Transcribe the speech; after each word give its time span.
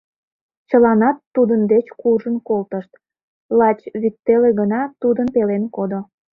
Чыланат 0.69 1.17
тудын 1.35 1.61
деч 1.71 1.85
куржын 2.01 2.35
колтышт, 2.47 2.91
лач 3.57 3.79
вӱтеле 4.01 4.49
гына 4.59 4.81
тудын 5.01 5.27
пелен 5.33 5.63
кодо. 5.75 5.99